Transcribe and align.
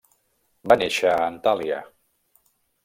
Va 0.71 0.77
néixer 0.83 1.11
a 1.11 1.21
Antalya. 1.27 1.81